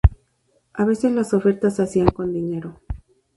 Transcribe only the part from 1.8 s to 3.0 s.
hacían con dinero.